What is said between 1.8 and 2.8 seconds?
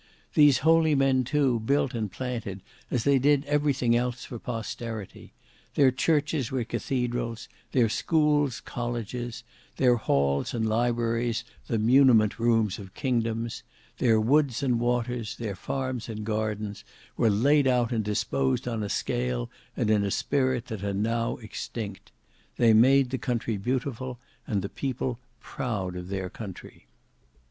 and planted